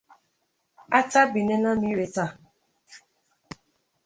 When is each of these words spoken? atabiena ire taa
atabiena 0.99 1.71
ire 1.91 2.07
taa 2.15 2.33